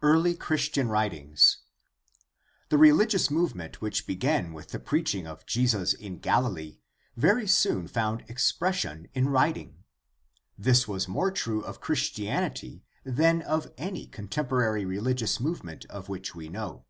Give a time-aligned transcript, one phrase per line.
[0.00, 1.58] Early Christian writings.—
[2.70, 6.78] The religious movement which began with the preaching of Jesus in Galilee
[7.16, 9.82] very soon found expression in writing.
[10.56, 16.32] This was more true of Chris tianity than of any contemporary religious movement of which
[16.32, 16.84] we know.